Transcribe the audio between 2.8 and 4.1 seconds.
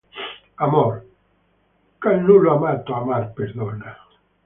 amar perdona